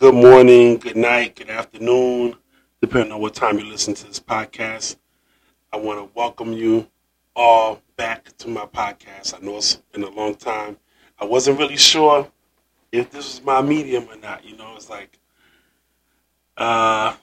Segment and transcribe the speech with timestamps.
[0.00, 2.34] good morning, good night, good afternoon,
[2.80, 4.96] depending on what time you listen to this podcast.
[5.74, 6.88] I want to welcome you
[7.36, 9.34] all back to my podcast.
[9.34, 10.78] I know it's been a long time.
[11.18, 12.26] I wasn't really sure
[12.90, 14.42] if this was my medium or not.
[14.42, 15.18] You know, it's like
[16.56, 17.14] uh,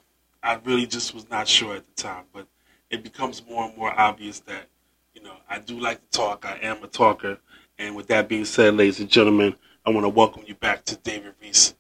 [0.44, 2.46] I really just was not sure at the time, but
[2.92, 4.68] it becomes more and more obvious that
[5.16, 6.46] you know I do like to talk.
[6.46, 7.40] I am a talker,
[7.80, 10.96] and with that being said, ladies and gentlemen, I want to welcome you back to
[10.98, 11.74] David Reese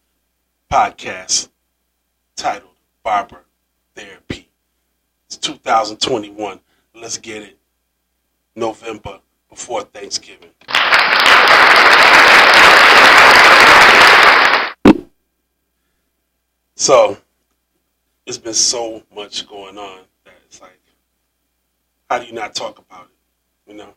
[0.71, 1.49] podcast
[2.35, 2.71] titled
[3.03, 3.43] Barber
[3.95, 4.49] Therapy.
[5.25, 6.59] It's 2021.
[6.93, 7.57] Let's get it.
[8.55, 10.49] November before Thanksgiving.
[16.75, 17.17] So,
[18.25, 20.79] it's been so much going on that it's like,
[22.09, 23.71] how do you not talk about it?
[23.71, 23.93] You know?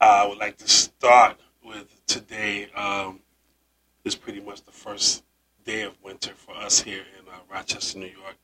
[0.00, 2.70] I would like to start with today.
[2.74, 3.20] Um,
[4.06, 5.24] is pretty much the first
[5.66, 8.36] day of winter for us here in uh, Rochester, New York.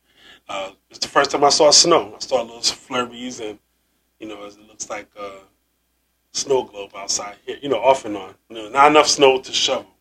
[0.48, 2.12] Uh, it's the first time I saw snow.
[2.14, 3.59] I saw little flurries, and
[4.19, 5.39] you know, it looks like a
[6.33, 7.56] snow globe outside here.
[7.62, 8.34] You know, off and on.
[8.51, 9.95] You know, not enough snow to shovel,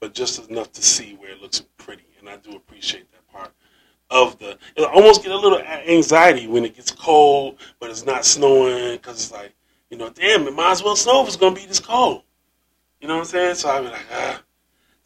[0.00, 3.52] but just enough to see where it looks pretty, and I do appreciate that part
[4.10, 4.58] of the.
[4.76, 9.22] I almost get a little anxiety when it gets cold, but it's not snowing because
[9.22, 9.54] it's like,
[9.90, 12.22] you know, damn, it might as well snow if it's gonna be this cold.
[13.00, 13.54] You know what I'm saying?
[13.54, 14.42] So I'd be like, ah.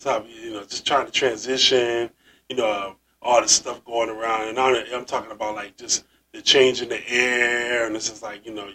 [0.03, 2.11] So you know, just trying to transition.
[2.49, 6.83] You know, all this stuff going around, and I'm talking about like just the change
[6.83, 8.69] in the air, and it's just like you know,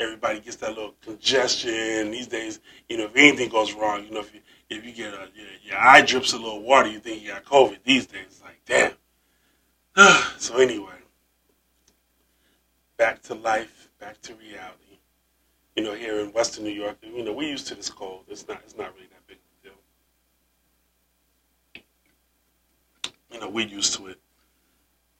[0.00, 2.58] everybody gets that little congestion these days.
[2.88, 5.46] You know, if anything goes wrong, you know, if you if you get a your,
[5.62, 7.78] your eye drips a little water, you think you got COVID.
[7.84, 8.94] These days, it's like damn.
[10.36, 10.98] so anyway,
[12.96, 14.98] back to life, back to reality.
[15.76, 18.24] You know, here in Western New York, you know, we're used to this cold.
[18.26, 19.38] It's not it's not really that big
[23.32, 24.18] you know, we're used to it.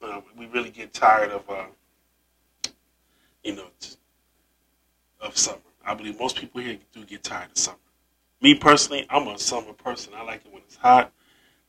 [0.01, 1.65] Uh, we really get tired of, uh,
[3.43, 3.67] you know,
[5.21, 5.59] of summer.
[5.85, 7.77] I believe most people here do get tired of summer.
[8.41, 10.13] Me personally, I'm a summer person.
[10.15, 11.11] I like it when it's hot.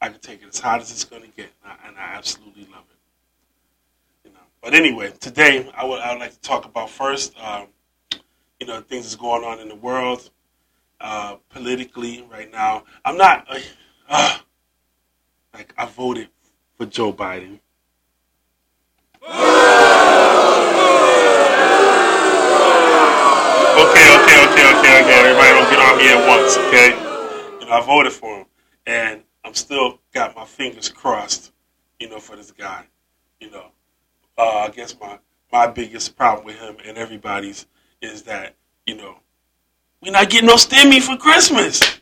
[0.00, 2.16] I can take it as hot as it's going to get, and I, and I,
[2.16, 4.28] absolutely love it.
[4.28, 4.40] You know.
[4.60, 7.69] But anyway, today I would I would like to talk about first, um,
[8.60, 10.30] you know, things that's going on in the world
[11.00, 12.84] uh, politically right now.
[13.04, 13.46] I'm not.
[14.08, 14.38] Uh,
[15.54, 16.28] like I voted
[16.76, 17.60] for Joe Biden.
[23.74, 25.14] Okay, okay, okay, okay, okay.
[25.18, 26.90] Everybody don't get on me at once, okay?
[27.60, 28.46] You know, I voted for him,
[28.86, 31.52] and I'm still got my fingers crossed,
[31.98, 32.86] you know, for this guy.
[33.40, 33.66] You know,
[34.38, 35.18] uh, I guess my
[35.52, 37.66] my biggest problem with him and everybody's
[38.02, 39.16] is that you know
[40.02, 42.00] we're not getting no stimmy for Christmas.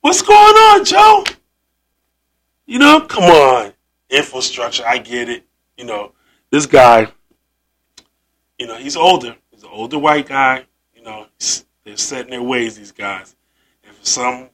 [0.00, 1.24] What's going on, Joe?
[2.66, 3.69] You know, come on.
[4.10, 5.44] Infrastructure, I get it.
[5.76, 6.12] You know,
[6.50, 7.12] this guy,
[8.58, 9.36] you know, he's older.
[9.50, 10.64] He's an older white guy.
[10.94, 11.26] You know,
[11.84, 13.34] they're set in their ways, these guys.
[13.84, 14.50] And for some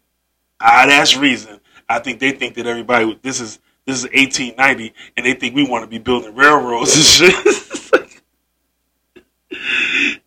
[0.60, 5.24] odd ass reason, I think they think that everybody, this is this is 1890, and
[5.24, 7.82] they think we want to be building railroads and shit.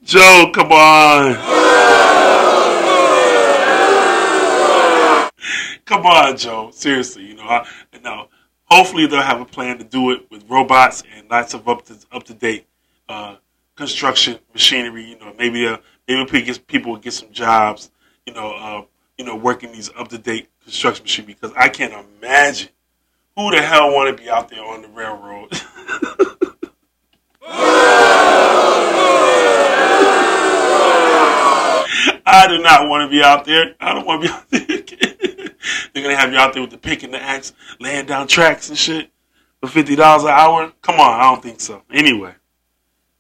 [0.04, 1.36] Joe, come on.
[5.86, 6.70] Come on, Joe.
[6.72, 7.68] Seriously, you know, I,
[8.02, 8.30] now
[8.70, 11.98] hopefully they'll have a plan to do it with robots and lots of up to
[12.12, 12.68] up to date
[13.08, 13.36] uh,
[13.76, 15.04] construction machinery.
[15.04, 17.92] You know, maybe uh, maybe people get some jobs.
[18.26, 18.84] You know, uh,
[19.18, 22.70] you know, working these up to date construction machinery because I can't imagine
[23.36, 25.50] who the hell want to be out there on the railroad.
[32.32, 33.76] I do not want to be out there.
[33.80, 35.09] I don't want to be out there.
[35.94, 38.70] They're gonna have you out there with the pick and the axe, laying down tracks
[38.70, 39.12] and shit
[39.62, 40.72] for fifty dollars an hour.
[40.82, 41.84] Come on, I don't think so.
[41.92, 42.34] Anyway,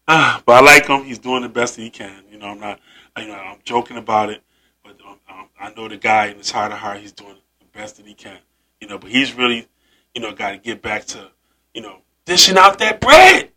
[0.07, 1.03] uh, but I like him.
[1.03, 2.23] He's doing the best that he can.
[2.31, 2.79] You know, I'm not.
[3.17, 4.41] You know, I'm joking about it,
[4.83, 7.65] but um, um, I know the guy in his heart of heart, he's doing the
[7.77, 8.37] best that he can.
[8.79, 9.67] You know, but he's really,
[10.15, 11.29] you know, got to get back to,
[11.73, 13.51] you know, dishing out that bread.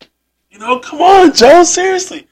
[0.50, 2.26] You know, come on, Joe, seriously.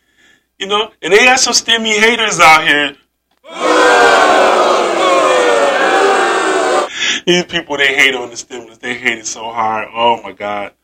[0.58, 2.96] You know, and they got some stimmy haters out here.
[7.26, 8.78] These people they hate on the stimulus.
[8.78, 9.88] They hate it so hard.
[9.94, 10.74] Oh my god.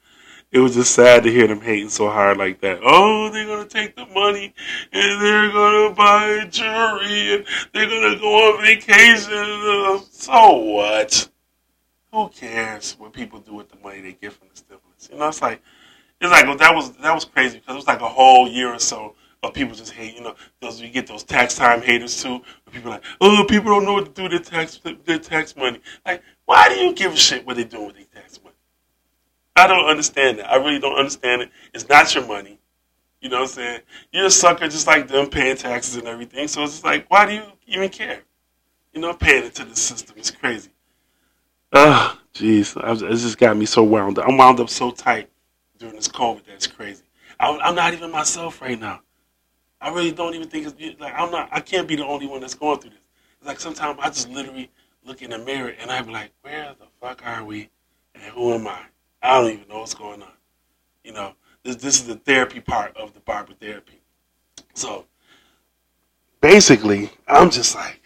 [0.53, 2.79] It was just sad to hear them hating so hard like that.
[2.83, 4.55] Oh, they're gonna take the money
[4.93, 10.05] and they're gonna buy a jewelry and they're gonna go on vacation.
[10.11, 11.29] So what?
[12.13, 15.09] Who cares what people do with the money they get from the stimulus?
[15.11, 15.61] You know, it's like
[16.21, 18.79] it's like that was that was crazy because it was like a whole year or
[18.79, 19.15] so
[19.47, 20.15] or people just hate.
[20.15, 22.43] You know, those you get those tax time haters too.
[22.71, 25.57] People are like, oh, people don't know what to do with their tax their tax
[25.57, 25.81] money.
[26.05, 28.57] Like, why do you give a shit what they doing with their tax money?
[29.55, 30.51] I don't understand that.
[30.51, 31.51] I really don't understand it.
[31.73, 32.59] It's not your money.
[33.21, 33.81] You know what I'm saying?
[34.13, 36.47] You're a sucker just like them paying taxes and everything.
[36.49, 38.21] So it's just like, why do you even care?
[38.93, 40.71] You know, paying into the system is crazy.
[41.73, 42.77] Ugh, jeez.
[42.77, 44.29] It just got me so wound up.
[44.29, 45.31] I'm wound up so tight
[45.79, 47.03] during this COVID that's crazy.
[47.41, 49.01] I'm, I'm not even myself right now.
[49.87, 51.49] I really don't even think it's like I'm not.
[51.53, 52.99] I can't be the only one that's going through this.
[53.39, 54.69] It's like sometimes I just literally
[55.05, 57.71] look in the mirror and I'm like, where the fuck are we?
[58.17, 58.81] And who am I?
[59.23, 60.33] I don't even know what's going on.
[61.05, 64.01] You know, this this is the therapy part of the barber therapy.
[64.75, 65.07] So
[66.41, 68.01] basically, I'm just like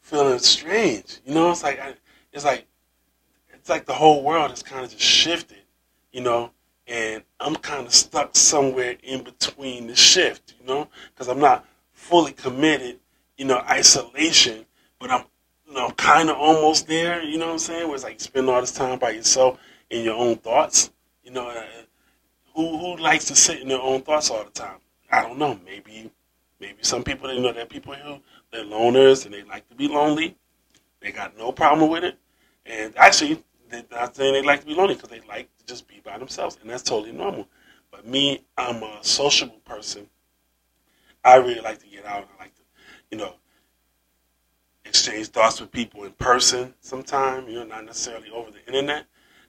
[0.00, 1.20] feeling strange.
[1.24, 1.94] You know, it's like I,
[2.32, 2.66] it's like
[3.52, 5.62] it's like the whole world has kind of just shifted.
[6.10, 6.50] You know,
[6.86, 11.64] and I'm kind of stuck somewhere in between the shift, you know, because I'm not
[11.92, 12.98] fully committed,
[13.36, 14.66] you know, isolation,
[14.98, 15.24] but I'm,
[15.66, 17.86] you know, kind of almost there, you know what I'm saying?
[17.86, 19.58] Where it's like you spend all this time by yourself
[19.90, 20.90] in your own thoughts,
[21.22, 21.48] you know.
[21.48, 21.64] Uh,
[22.54, 24.78] who who likes to sit in their own thoughts all the time?
[25.10, 25.58] I don't know.
[25.64, 26.10] Maybe
[26.60, 28.20] maybe some people, you know, there are people who
[28.52, 30.36] they're loners and they like to be lonely.
[31.00, 32.16] They got no problem with it,
[32.64, 36.00] and actually, they're not saying they like to be lonely because they like just be
[36.04, 37.48] by themselves, and that's totally normal.
[37.90, 40.08] But me, I'm a sociable person.
[41.24, 42.28] I really like to get out.
[42.38, 42.62] I like to,
[43.10, 43.34] you know,
[44.84, 49.06] exchange thoughts with people in person sometime, you know, not necessarily over the internet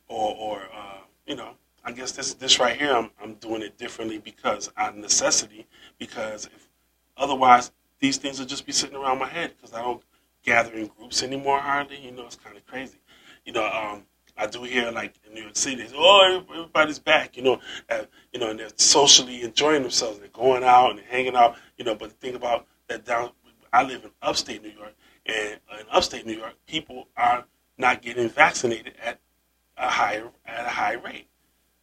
[0.08, 1.52] or, or uh, you know,
[1.84, 5.68] I guess this this right here, I'm, I'm doing it differently because out of necessity,
[6.00, 6.70] because if
[7.18, 10.02] otherwise these things would just be sitting around my head because I don't
[10.44, 12.98] gather in groups anymore hardly, you know, it's kind of crazy.
[13.46, 14.04] You know, um,
[14.38, 17.60] I do hear like in New York City, oh, everybody's back, you know,
[17.90, 18.04] uh,
[18.34, 20.20] you know, and they're socially enjoying themselves.
[20.20, 21.96] They're going out and hanging out, you know.
[21.96, 23.32] But think about that down,
[23.72, 24.94] I live in upstate New York,
[25.26, 27.46] and in upstate New York, people are
[27.78, 29.20] not getting vaccinated at
[29.78, 31.28] a higher at a high rate.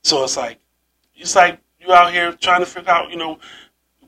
[0.03, 0.59] So it's like
[1.15, 3.39] it's like you out here trying to figure out, you know,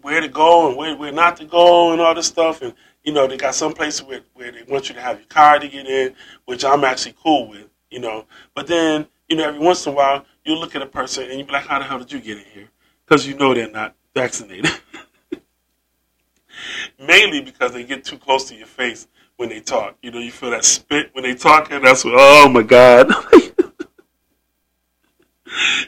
[0.02, 2.74] where to go and where where not to go and all this stuff, and
[3.04, 5.58] you know, they got some places where, where they want you to have your car
[5.58, 6.14] to get in,
[6.46, 8.26] which I'm actually cool with you know.
[8.54, 11.38] But then, you know, every once in a while, you look at a person and
[11.38, 12.68] you be like, how the hell did you get in here?
[13.06, 14.68] Because you know they're not vaccinated.
[16.98, 19.06] Mainly because they get too close to your face
[19.36, 19.96] when they talk.
[20.02, 23.08] You know, you feel that spit when they talk, and that's what, oh my God.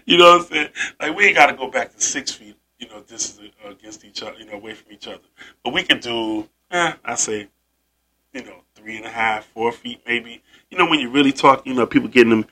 [0.06, 0.69] you know what I'm saying?
[1.00, 4.05] Like, we ain't got to go back to six feet, you know, this is against
[4.05, 5.19] each other, you know, away from each other.
[5.64, 7.49] But we could do, eh, I say,
[8.37, 10.43] you know, three and a half, four feet maybe.
[10.71, 12.44] You know, when you really talk, you know, people getting them,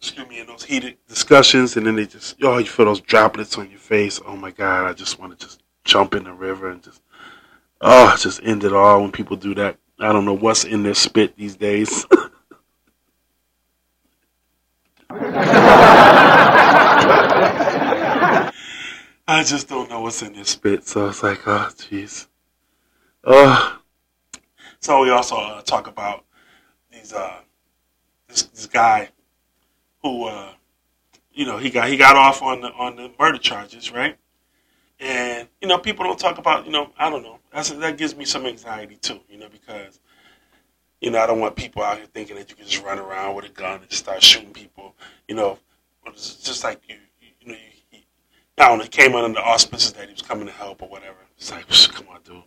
[0.00, 3.58] excuse me, in those heated discussions, and then they just, oh, you feel those droplets
[3.58, 4.18] on your face.
[4.26, 7.02] Oh my God, I just want to just jump in the river and just,
[7.82, 9.76] oh, just end it all when people do that.
[10.00, 12.06] I don't know what's in their spit these days.
[19.28, 22.26] I just don't know what's in their spit, so it's like, oh, jeez.
[23.24, 23.81] Oh,
[24.82, 26.24] so we also uh, talk about
[26.90, 27.38] these uh,
[28.28, 29.08] this, this guy
[30.02, 30.50] who uh,
[31.32, 34.18] you know he got he got off on the on the murder charges, right?
[34.98, 38.24] And you know people don't talk about you know I don't know that gives me
[38.24, 40.00] some anxiety too, you know because
[41.00, 43.36] you know I don't want people out here thinking that you can just run around
[43.36, 44.94] with a gun and just start shooting people,
[45.28, 45.58] you know.
[46.06, 46.96] It's just like you
[47.40, 48.04] you know you, he,
[48.58, 51.18] I don't know, came under the auspices that he was coming to help or whatever.
[51.36, 52.42] It's like, come on, dude.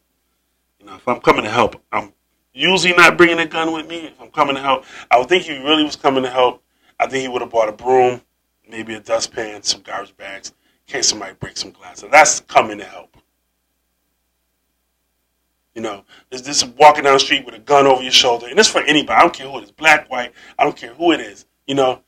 [0.79, 2.11] You know, if I'm coming to help, I'm
[2.55, 4.85] usually not bringing a gun with me if I'm coming to help.
[5.11, 6.63] I would think he really was coming to help.
[6.99, 8.21] I think he would have bought a broom,
[8.67, 10.53] maybe a dustpan, some garbage bags,
[10.87, 11.99] in case somebody breaks some glass.
[11.99, 13.17] So that's coming to help.
[15.75, 18.57] You know, this this walking down the street with a gun over your shoulder, and
[18.57, 19.11] it's for anybody.
[19.11, 20.31] I don't care who it is, black, white.
[20.57, 21.45] I don't care who it is.
[21.67, 22.01] You know,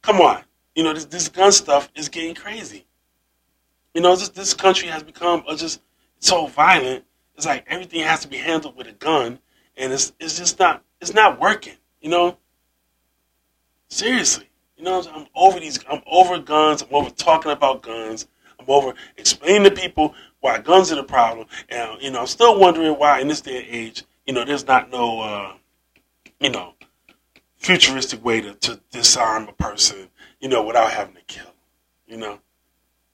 [0.00, 0.42] come on.
[0.74, 2.86] You know, this this gun stuff is getting crazy.
[3.92, 5.82] You know, this this country has become uh, just
[6.18, 7.04] so violent.
[7.36, 9.38] It's like everything has to be handled with a gun,
[9.76, 11.76] and it's it's just not it's not working.
[12.00, 12.38] You know,
[13.88, 14.48] seriously.
[14.76, 15.78] You know, I'm over these.
[15.90, 16.82] I'm over guns.
[16.82, 18.26] I'm over talking about guns.
[18.58, 21.46] I'm over explaining to people why guns are the problem.
[21.68, 24.66] And you know, I'm still wondering why in this day and age, you know, there's
[24.66, 25.52] not no, uh,
[26.40, 26.74] you know,
[27.56, 30.08] futuristic way to, to disarm a person,
[30.40, 31.52] you know, without having to kill.
[32.06, 32.40] You know,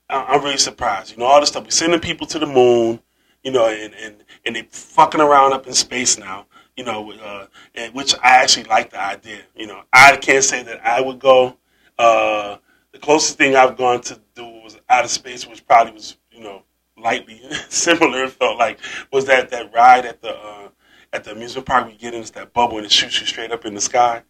[0.08, 1.12] I'm really surprised.
[1.12, 1.64] You know, all this stuff.
[1.64, 3.00] We're sending people to the moon,
[3.44, 6.46] you know, and and and they fucking around up in space now
[6.80, 9.40] you know, uh, and which I actually like the idea.
[9.54, 11.58] You know, I can't say that I would go.
[11.98, 12.56] Uh,
[12.92, 16.42] the closest thing I've gone to do was out of space, which probably was, you
[16.42, 16.62] know,
[16.96, 18.24] lightly similar.
[18.24, 18.78] It felt like
[19.12, 20.68] was that that ride at the uh,
[21.12, 23.66] at the amusement park we get into that bubble and it shoots you straight up
[23.66, 24.22] in the sky.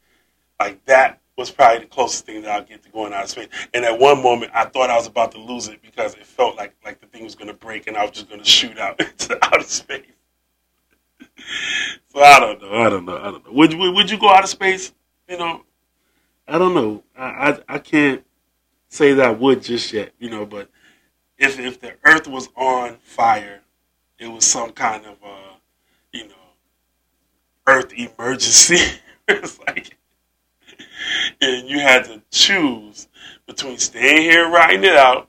[0.58, 3.48] Like that was probably the closest thing that I'll get to going out of space.
[3.72, 6.56] And at one moment, I thought I was about to lose it because it felt
[6.56, 8.76] like like the thing was going to break and I was just going to shoot
[8.76, 10.02] out into outer space.
[12.08, 12.72] So I don't know.
[12.72, 13.18] I don't know.
[13.18, 13.52] I don't know.
[13.52, 14.92] Would would, would you go out of space?
[15.28, 15.62] You know,
[16.48, 17.02] I don't know.
[17.16, 18.24] I, I I can't
[18.88, 20.12] say that I would just yet.
[20.18, 20.70] You know, but
[21.38, 23.60] if if the Earth was on fire,
[24.18, 25.54] it was some kind of uh,
[26.12, 26.34] you know,
[27.66, 28.98] Earth emergency.
[29.28, 29.96] it's like
[31.40, 33.08] and you had to choose
[33.46, 35.28] between staying here riding it out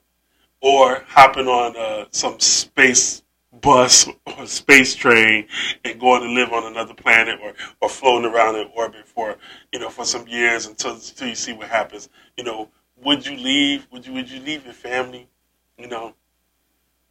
[0.62, 3.21] or hopping on uh, some space
[3.60, 5.48] bus or space train
[5.84, 9.36] and going to live on another planet or, or floating around in orbit for
[9.74, 12.10] you know for some years until until you see what happens.
[12.38, 12.70] You know,
[13.04, 13.88] would you leave?
[13.92, 15.28] Would you would you leave your family?
[15.78, 16.14] You know,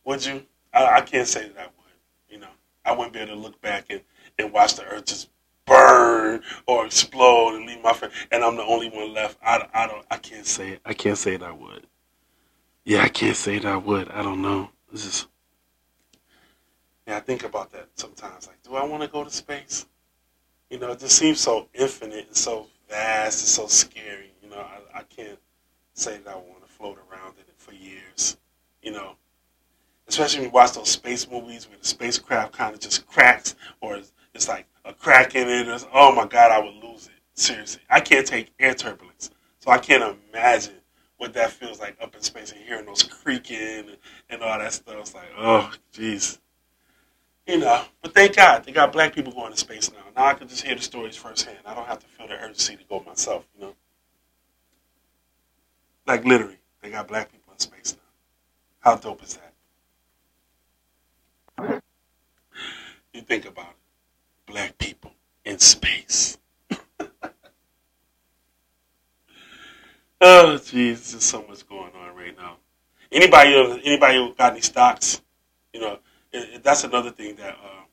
[0.04, 0.44] would you?
[0.72, 1.94] I, I can't say that I would.
[2.28, 2.50] You know,
[2.84, 4.00] I wouldn't be able to look back and,
[4.38, 5.28] and watch the Earth just
[5.66, 9.38] burn or explode and leave my friend, and I'm the only one left.
[9.44, 10.04] I, I don't.
[10.10, 10.80] I can't say it.
[10.84, 11.86] I can't say that I would.
[12.84, 14.08] Yeah, I can't say that I would.
[14.10, 14.70] I don't know.
[14.90, 15.26] This is.
[17.12, 18.46] I think about that sometimes.
[18.46, 19.86] Like, do I want to go to space?
[20.70, 24.32] You know, it just seems so infinite and so vast and so scary.
[24.42, 25.38] You know, I, I can't
[25.94, 28.36] say that I want to float around in it for years.
[28.82, 29.16] You know,
[30.08, 34.00] especially when you watch those space movies where the spacecraft kind of just cracks or
[34.34, 35.68] it's like a crack in it.
[35.68, 37.12] Or, oh my God, I would lose it.
[37.34, 40.74] Seriously, I can't take air turbulence, so I can't imagine
[41.16, 43.96] what that feels like up in space and hearing those creaking and,
[44.28, 44.96] and all that stuff.
[45.00, 46.38] It's like, oh, jeez.
[47.50, 49.98] You know, but thank God they got black people going to space now.
[50.16, 51.58] Now I can just hear the stories firsthand.
[51.66, 53.44] I don't have to feel the urgency to go myself.
[53.56, 53.74] You know,
[56.06, 58.90] like literally, they got black people in space now.
[58.90, 59.38] How dope is
[61.58, 61.82] that?
[63.12, 63.80] You think about it
[64.50, 65.12] black people
[65.44, 66.38] in space.
[66.70, 66.76] oh,
[70.20, 72.56] jeez, there's so much going on right now.
[73.12, 75.22] Anybody, anybody got any stocks?
[75.72, 75.98] You know,
[76.32, 77.84] it, that's another thing that uh,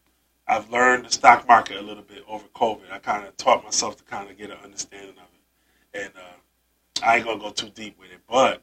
[0.48, 2.91] I've learned the stock market a little bit over COVID.
[2.91, 5.27] I kind of taught myself to kind of get an understanding of
[5.94, 8.62] it, and uh, I ain't gonna go too deep with it, but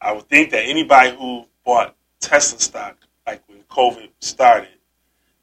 [0.00, 4.68] I would think that anybody who bought Tesla stock, like when COVID started,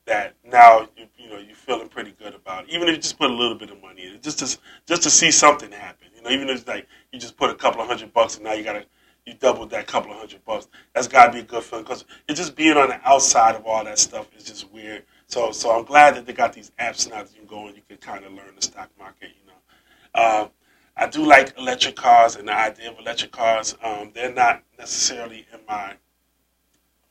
[0.06, 2.66] that now you you know you're feeling pretty good about.
[2.66, 2.72] It.
[2.72, 5.04] Even if you just put a little bit of money in it, just to just
[5.04, 6.08] to see something happen.
[6.16, 8.44] You know, even if it's like you just put a couple of hundred bucks and
[8.44, 8.86] now you gotta
[9.32, 10.68] you doubled that couple of hundred bucks.
[10.94, 13.84] That's gotta be a good feeling because it's just being on the outside of all
[13.86, 15.06] that stuff is just weird.
[15.28, 17.76] So so I'm glad that they got these apps now that you can go and
[17.76, 19.30] you can kind of learn the stock market.
[19.30, 20.42] You know.
[20.42, 20.50] Um,
[20.98, 23.76] I do like electric cars and the idea of electric cars.
[23.82, 25.96] Um, they're not necessarily in my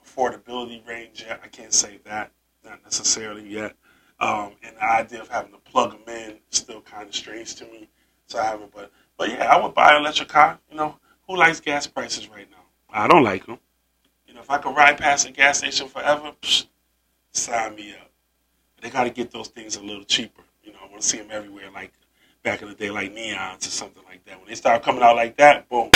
[0.04, 1.40] affordability range yet.
[1.42, 2.32] I can't say that
[2.64, 3.74] not necessarily yet.
[4.20, 7.54] Um, and the idea of having to plug them in is still kind of strange
[7.54, 7.88] to me.
[8.26, 10.58] So I haven't, but but yeah, I would buy an electric car.
[10.70, 10.96] You know,
[11.30, 12.56] who likes gas prices right now?
[12.92, 13.58] I don't like them.
[14.26, 16.66] You know, if I could ride past a gas station forever, psh,
[17.30, 18.10] sign me up.
[18.75, 20.42] But they got to get those things a little cheaper.
[20.64, 21.92] You know, I want to see them everywhere, like
[22.42, 24.40] back in the day, like neons or something like that.
[24.40, 25.90] When they start coming out like that, boom,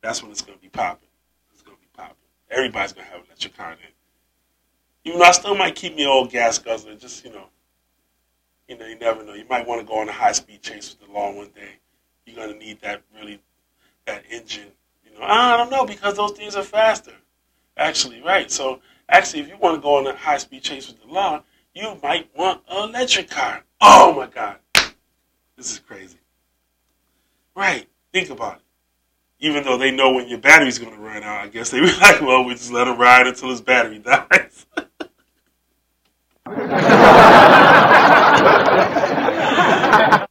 [0.00, 1.08] that's when it's going to be popping.
[1.52, 2.16] It's going to be popping.
[2.50, 3.92] Everybody's going to have an electric car then.
[5.04, 7.48] Even though I still might keep me old gas guzzler, just you know,
[8.66, 9.34] you know, you never know.
[9.34, 11.72] You might want to go on a high speed chase with the law one day.
[12.24, 13.40] You're gonna need that really
[14.10, 14.72] that engine.
[15.04, 17.12] You know, I don't know because those things are faster.
[17.76, 18.50] Actually, right?
[18.50, 21.42] So actually, if you want to go on a high speed chase with the law,
[21.74, 23.64] you might want an electric car.
[23.80, 24.56] Oh my God,
[25.56, 26.18] this is crazy.
[27.54, 27.86] Right?
[28.12, 28.62] Think about it.
[29.38, 31.92] Even though they know when your battery's going to run out, I guess they be
[32.00, 34.66] like, well, we just let him ride until his battery dies.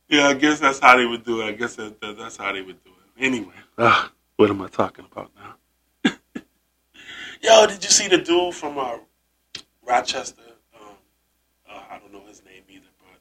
[0.09, 1.45] yeah, I guess that's how they would do it.
[1.45, 2.98] I guess that, that, that's how they would do it.
[3.19, 4.07] Anyway, uh,
[4.37, 6.13] what am I talking about now?
[7.41, 8.97] Yo, did you see the dude from uh,
[9.85, 10.41] Rochester?
[10.79, 10.95] Um,
[11.69, 13.19] uh, I don't know his name either, but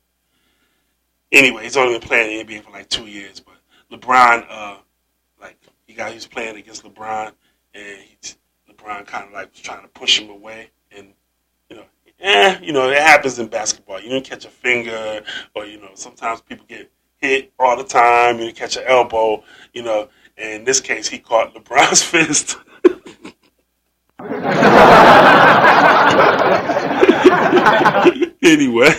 [1.33, 3.41] anyway, he's only been playing the NBA for like two years.
[3.41, 3.57] But
[3.91, 4.77] LeBron, uh,
[5.41, 7.33] like he got he was playing against LeBron,
[7.75, 8.17] and he,
[8.73, 11.09] LeBron kind of like was trying to push him away, and
[11.69, 11.85] you know
[12.21, 14.01] eh, you know, it happens in basketball.
[14.01, 15.23] You don't catch a finger,
[15.55, 18.39] or you know, sometimes people get hit all the time.
[18.41, 20.09] You catch an elbow, you know.
[20.37, 22.57] In this case, he caught LeBron's fist.
[28.43, 28.91] anyway,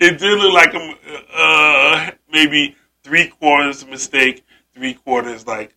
[0.00, 0.94] it did look like a
[1.34, 4.44] uh, maybe three quarters mistake,
[4.74, 5.74] three quarters like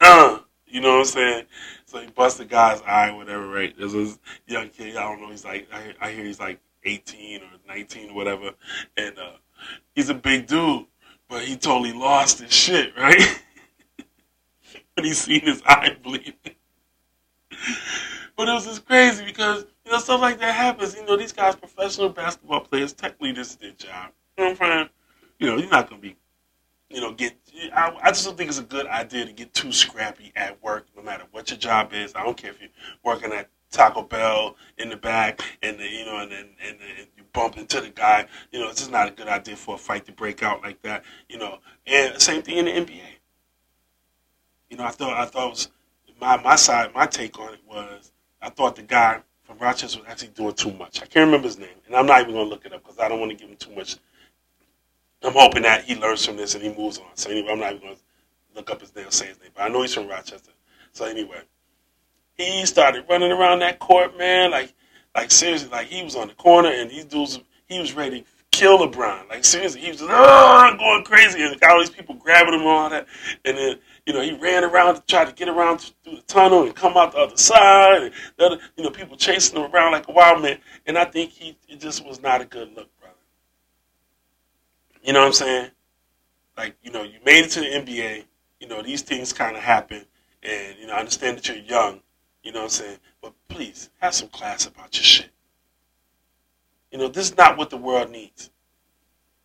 [0.00, 1.44] uh, You know what I'm saying?
[1.86, 3.48] So he busts the guy's eye, whatever.
[3.48, 3.74] Right?
[3.76, 4.96] There's this young kid.
[4.96, 5.30] I don't know.
[5.30, 8.50] He's like, I, I hear he's like 18 or 19 or whatever,
[8.96, 9.32] and uh,
[9.94, 10.86] he's a big dude,
[11.28, 13.20] but he totally lost his shit, right?
[14.94, 16.34] when he seen his eye bleeding.
[18.36, 20.94] but it was just crazy because you know stuff like that happens.
[20.94, 24.10] You know, these guys, professional basketball players, technically this is their job.
[24.36, 24.88] You know what I'm saying?
[25.38, 26.16] You know, you're not gonna be,
[26.90, 27.34] you know, get.
[27.72, 30.86] I, I just don't think it's a good idea to get too scrappy at work,
[30.96, 32.14] no matter what your job is.
[32.14, 32.70] I don't care if you're
[33.04, 37.08] working at Taco Bell in the back, and the, you know, and then and, and,
[37.16, 38.26] you bump into the guy.
[38.52, 40.80] You know, it's just not a good idea for a fight to break out like
[40.82, 41.04] that.
[41.28, 43.00] You know, and same thing in the NBA.
[44.70, 45.68] You know, I thought I thought it was
[46.20, 50.08] my my side, my take on it was I thought the guy from Rochester was
[50.08, 51.02] actually doing too much.
[51.02, 52.98] I can't remember his name, and I'm not even going to look it up because
[52.98, 53.96] I don't want to give him too much.
[55.22, 57.06] I'm hoping that he learns from this and he moves on.
[57.14, 58.02] So anyway, I'm not even going to
[58.54, 60.52] look up his name or say his name, but I know he's from Rochester.
[60.92, 61.40] So anyway,
[62.36, 64.74] he started running around that court, man, like
[65.14, 68.26] like seriously, like he was on the corner and these dudes, he was ready to
[68.50, 69.28] kill LeBron.
[69.28, 72.60] Like seriously, he was just oh, going crazy, and got all these people grabbing him
[72.60, 73.06] and all that,
[73.44, 76.64] and then you know, he ran around to try to get around through the tunnel
[76.64, 78.02] and come out the other side.
[78.02, 80.58] And the other, you know, people chasing him around like a wild man.
[80.86, 83.14] And I think he it just was not a good look, brother.
[85.02, 85.70] You know what I'm saying?
[86.56, 88.24] Like, you know, you made it to the NBA.
[88.60, 90.04] You know, these things kind of happen.
[90.42, 92.00] And, you know, I understand that you're young.
[92.44, 92.98] You know what I'm saying?
[93.20, 95.30] But please, have some class about your shit.
[96.92, 98.50] You know, this is not what the world needs.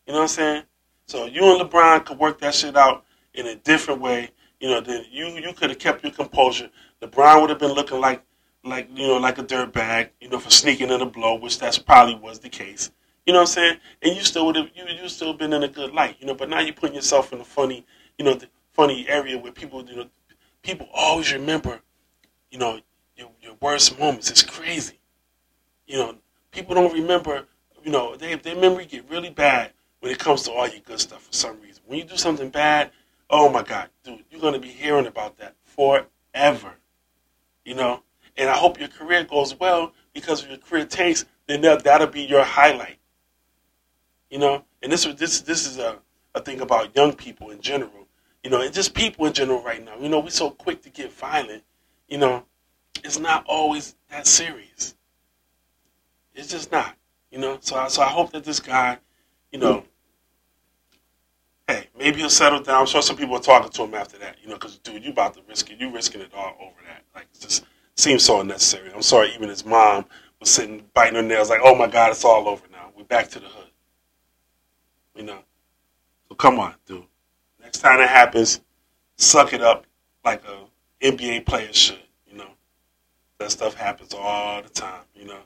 [0.06, 0.64] You know what I'm saying?
[1.08, 4.30] So you and LeBron could work that shit out in a different way
[4.60, 6.70] you know, then you you could have kept your composure.
[7.02, 8.24] LeBron would have been looking like
[8.64, 11.60] like you know like a dirt bag, you know, for sneaking in a blow, which
[11.60, 12.92] that's probably was the case.
[13.26, 13.78] You know what I'm saying?
[14.02, 16.34] And you still would have you you still been in a good light, you know.
[16.34, 17.86] But now you're putting yourself in a funny,
[18.18, 18.38] you know,
[18.74, 20.10] funny area where people you know
[20.62, 21.80] people always remember,
[22.52, 22.82] you know,
[23.20, 24.32] your your worst moments.
[24.32, 25.00] It's crazy.
[25.86, 26.16] You know,
[26.52, 27.46] people don't remember.
[27.84, 31.00] You know, they their memory get really bad when it comes to all your good
[31.00, 31.84] stuff for some reason.
[31.86, 32.92] When you do something bad,
[33.30, 36.74] oh my God, dude, you're going to be hearing about that forever.
[37.66, 38.04] You know?
[38.38, 42.24] And I hope your career goes well because if your career tanks, then that'll be
[42.24, 42.98] your highlight.
[44.30, 44.64] You know?
[44.82, 46.00] And this this this is a,
[46.36, 48.08] a thing about young people in general.
[48.44, 49.98] You know, and just people in general right now.
[50.00, 51.64] You know, we're so quick to get violent.
[52.08, 52.46] You know,
[53.04, 54.96] it's not always that serious.
[56.34, 56.96] It's just not.
[57.32, 58.98] You know, so I, so I hope that this guy,
[59.52, 59.84] you know,
[61.68, 62.82] hey, maybe he'll settle down.
[62.82, 65.12] I'm sure some people are talking to him after that, you know, because dude, you
[65.12, 65.80] about to risk it.
[65.80, 67.04] You risking it all over that.
[67.14, 68.92] Like, it just seems so unnecessary.
[68.94, 70.06] I'm sorry, even his mom
[70.40, 72.92] was sitting biting her nails, like, oh my God, it's all over now.
[72.98, 73.72] We're back to the hood.
[75.16, 75.40] You know,
[76.30, 77.04] so come on, dude.
[77.62, 78.62] Next time it happens,
[79.18, 79.86] suck it up
[80.26, 82.00] like a NBA player should.
[83.40, 85.02] That stuff happens all the time.
[85.16, 85.40] You know,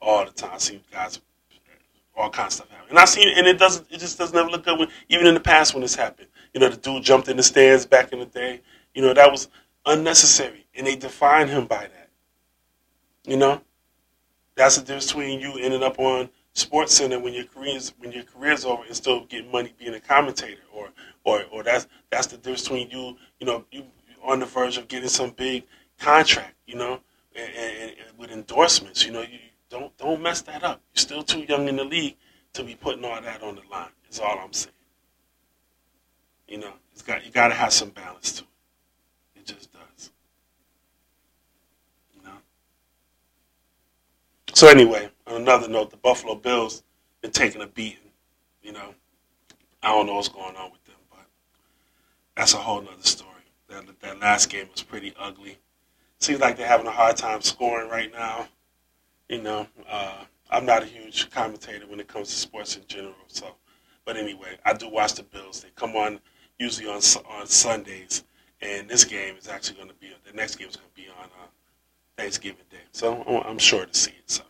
[0.00, 0.52] all the time.
[0.54, 1.20] I see guys
[2.16, 2.90] all kinds of stuff happen.
[2.90, 5.34] And I seen and it doesn't it just doesn't ever look good when even in
[5.34, 6.28] the past when this happened.
[6.52, 8.60] You know, the dude jumped in the stands back in the day.
[8.94, 9.48] You know, that was
[9.86, 10.66] unnecessary.
[10.76, 12.10] And they define him by that.
[13.24, 13.60] You know?
[14.56, 18.22] That's the difference between you ending up on Sports Center when your career's when your
[18.22, 20.90] career's over and still getting money being a commentator or
[21.24, 23.84] or or that's that's the difference between you, you know, you
[24.22, 25.64] on the verge of getting some big
[25.98, 27.00] contract, you know,
[27.34, 29.04] and, and, and with endorsements.
[29.04, 29.38] You know, you
[29.70, 30.80] don't don't mess that up.
[30.94, 32.16] You're still too young in the league
[32.54, 33.90] to be putting all that on the line.
[34.10, 34.74] Is all I'm saying.
[36.48, 39.40] You know, it's got you got to have some balance to it.
[39.40, 40.10] It just does.
[42.14, 42.36] You know.
[44.54, 46.82] So anyway, on another note, the Buffalo Bills
[47.20, 47.98] been taking a beating.
[48.62, 48.94] You know,
[49.82, 51.26] I don't know what's going on with them, but
[52.36, 53.30] that's a whole nother story.
[53.68, 55.58] That that last game was pretty ugly.
[56.24, 58.48] Seems like they're having a hard time scoring right now
[59.28, 63.14] you know, uh, I'm not a huge commentator when it comes to sports in general.
[63.28, 63.46] So,
[64.04, 65.62] but anyway, I do watch the Bills.
[65.62, 66.20] They come on
[66.58, 68.24] usually on on Sundays,
[68.60, 71.08] and this game is actually going to be the next game is going to be
[71.08, 71.46] on uh,
[72.16, 72.82] Thanksgiving Day.
[72.92, 74.30] So I'm sure to see it.
[74.30, 74.42] So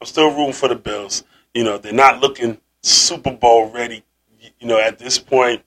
[0.00, 1.24] I'm still rooting for the Bills.
[1.54, 4.04] You know, they're not looking Super Bowl ready.
[4.58, 5.62] You know, at this point,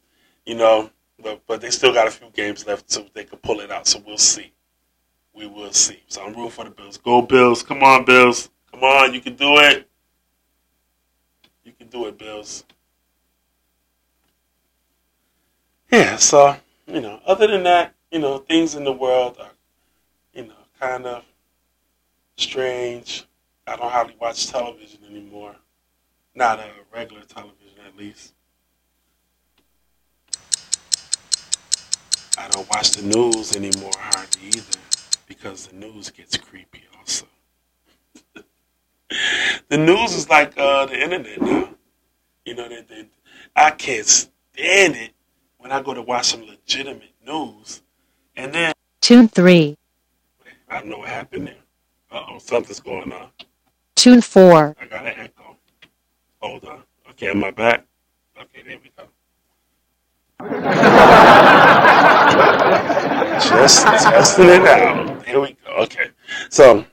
[0.45, 0.89] you know,
[1.21, 3.87] but but they still got a few games left, so they can pull it out.
[3.87, 4.53] So we'll see.
[5.33, 6.01] We will see.
[6.07, 6.97] So I'm rooting for the Bills.
[6.97, 7.63] Go Bills!
[7.63, 8.49] Come on, Bills!
[8.71, 9.87] Come on, you can do it.
[11.63, 12.63] You can do it, Bills.
[15.91, 16.55] Yeah, so,
[16.87, 19.51] you know, other than that, you know, things in the world are,
[20.33, 21.23] you know, kind of
[22.35, 23.25] strange.
[23.67, 25.55] I don't hardly watch television anymore.
[26.35, 28.33] Not a regular television, at least.
[32.37, 34.79] I don't watch the news anymore hardly either
[35.33, 37.25] because the news gets creepy also.
[39.69, 41.69] the news is like uh, the internet now.
[42.45, 43.07] You know, they, they,
[43.55, 45.11] I can't stand it
[45.57, 47.81] when I go to watch some legitimate news
[48.35, 48.73] and then.
[49.01, 49.77] Tune 3.
[50.69, 51.55] I don't know what happened there.
[52.11, 53.29] Uh oh, something's going on.
[53.95, 54.75] Tune 4.
[54.79, 55.57] I got an echo.
[56.41, 56.83] Hold on.
[57.11, 57.85] Okay, am I back?
[58.39, 59.05] Okay, there we go.
[63.39, 65.25] Just testing it out.
[65.25, 65.71] Here we go.
[65.83, 66.09] Okay.
[66.49, 66.85] So,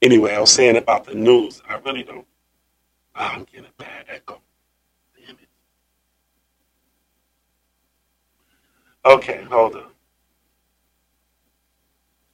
[0.00, 1.60] anyway, I was saying about the news.
[1.68, 2.26] I really don't.
[3.14, 4.40] Oh, I'm getting a bad echo.
[5.16, 5.48] Damn it.
[9.04, 9.90] Okay, hold on.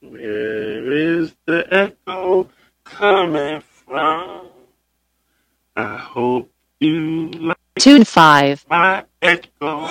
[0.02, 2.48] Where is the echo
[2.84, 4.46] coming from?
[5.74, 8.66] I hope you like Tune 5.
[8.70, 9.87] my echo.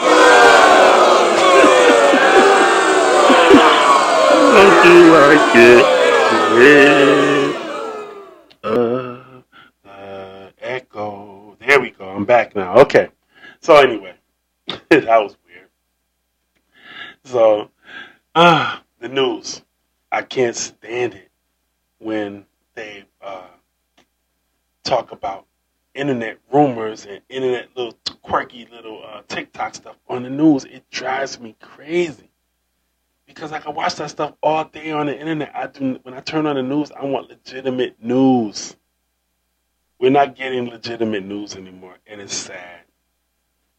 [4.53, 5.85] Don't you like it?
[6.53, 7.55] With
[8.63, 11.57] uh, echo.
[11.59, 12.09] There we go.
[12.09, 12.75] I'm back now.
[12.81, 13.09] Okay.
[13.59, 14.13] So anyway,
[14.67, 15.69] that was weird.
[17.23, 17.71] So,
[18.35, 19.63] uh, the news.
[20.11, 21.31] I can't stand it
[21.97, 23.47] when they uh,
[24.83, 25.47] talk about
[25.95, 30.65] internet rumors and internet little quirky little uh, TikTok stuff on the news.
[30.65, 32.29] It drives me crazy
[33.25, 35.51] because I can watch that stuff all day on the internet.
[35.55, 38.75] I do when I turn on the news, I want legitimate news.
[39.99, 42.81] We're not getting legitimate news anymore, and it's sad.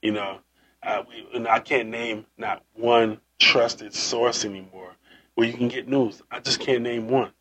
[0.01, 0.41] You know,
[0.83, 4.93] uh, we, and I can't name not one trusted source anymore
[5.35, 6.23] where you can get news.
[6.31, 7.33] I just can't name one.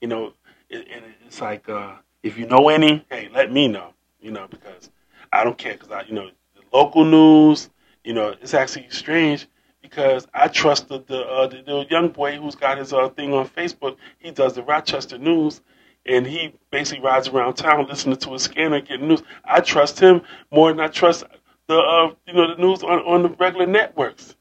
[0.00, 0.32] You know,
[0.68, 1.94] it, and it's like uh,
[2.26, 3.94] if you know any, hey, let me know.
[4.20, 4.90] You know, because
[5.32, 7.70] I don't care because I, you know, the local news.
[8.04, 9.46] You know, it's actually strange
[9.80, 13.32] because I trust the the, uh, the, the young boy who's got his uh, thing
[13.32, 13.96] on Facebook.
[14.18, 15.60] He does the Rochester News,
[16.04, 19.22] and he basically rides around town listening to a scanner getting news.
[19.44, 21.24] I trust him more than I trust
[21.68, 24.34] the uh, you know the news on, on the regular networks.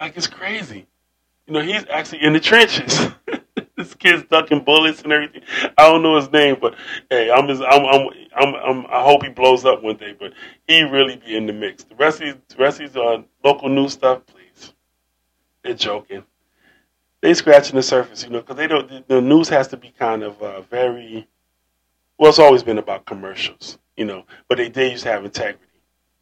[0.00, 0.86] Like it's crazy.
[1.46, 3.08] You know, he's actually in the trenches.
[3.82, 5.42] this kid's ducking bullets and everything.
[5.78, 6.74] I don't know his name, but
[7.10, 10.14] hey, I'm just, I'm, I'm, I'm, I'm, I hope he blows up one day.
[10.18, 10.32] But
[10.66, 11.84] he really be in the mix.
[11.84, 14.72] The rest of these, the rest of these uh, local news stuff, please.
[15.62, 16.24] They're joking.
[17.20, 18.88] They scratching the surface, you know, because they don't.
[18.88, 21.28] The, the news has to be kind of uh, very.
[22.18, 25.64] Well, it's always been about commercials, you know, but they did used to have integrity.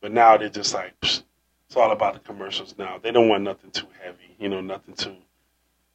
[0.01, 1.23] But now they're just like, psh,
[1.67, 2.99] it's all about the commercials now.
[2.99, 5.17] They don't want nothing too heavy, you know, nothing too,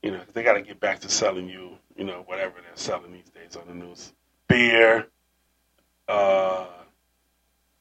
[0.05, 3.11] you know, they got to get back to selling you, you know, whatever they're selling
[3.11, 4.13] these days on the news.
[4.47, 5.07] Beer,
[6.07, 6.67] uh,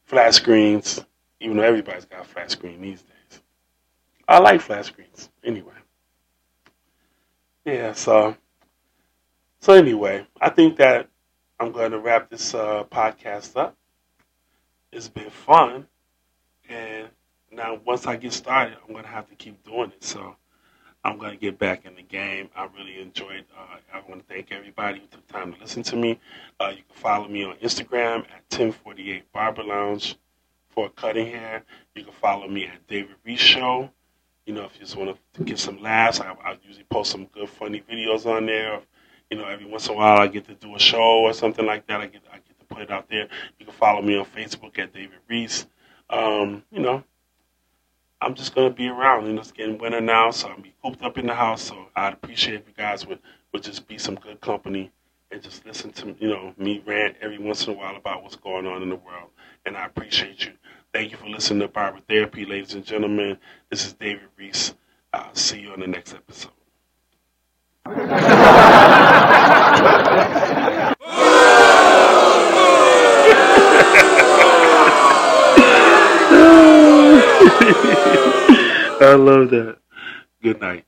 [0.07, 1.05] flat screens,
[1.41, 3.43] even though everybody's got flat screen these days.
[4.27, 5.75] I like flat screens anyway.
[7.67, 8.35] Yeah, so,
[9.61, 11.11] so anyway, I think that
[11.61, 13.77] I'm going to wrap this uh, podcast up.
[14.93, 15.87] It's been fun.
[16.71, 17.09] And
[17.53, 20.03] now, once I get started, I'm going to have to keep doing it.
[20.03, 20.37] So
[21.05, 22.49] I'm going to get back in the game.
[22.57, 23.45] I really enjoyed.
[23.57, 26.19] Uh, I want to thank everybody who took time to listen to me.
[26.59, 30.17] Uh, you can follow me on Instagram at 1048 Barber Lounge
[30.71, 31.63] for cutting hair.
[31.95, 33.91] You can follow me at David Reese Show.
[34.47, 37.27] You know, if you just want to get some laughs, I, I usually post some
[37.27, 38.81] good, funny videos on there.
[39.31, 41.67] You know, every once in a while I get to do a show or something
[41.67, 42.01] like that.
[42.01, 43.29] I get I get to put it out there.
[43.59, 45.67] You can follow me on Facebook at David Reese.
[46.11, 47.03] Um, you know,
[48.25, 49.27] I'm just gonna be around.
[49.27, 51.63] You know, it's getting winter now, so I'm be cooped up in the house.
[51.63, 53.19] So I'd appreciate if you guys would
[53.53, 54.91] would just be some good company
[55.31, 58.37] and just listen to you know me rant every once in a while about what's
[58.37, 59.29] going on in the world.
[59.67, 60.53] And I appreciate you.
[60.93, 63.37] Thank you for listening to Barber Therapy, ladies and gentlemen.
[63.69, 64.75] This is David Reese.
[65.13, 66.53] I'll see you on the next episode.
[79.01, 79.79] I love that.
[80.43, 80.87] Good night.